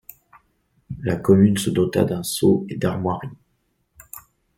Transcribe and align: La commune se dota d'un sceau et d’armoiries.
La 1.03 1.15
commune 1.15 1.57
se 1.57 1.69
dota 1.69 2.05
d'un 2.05 2.23
sceau 2.23 2.65
et 2.69 2.75
d’armoiries. 2.75 3.29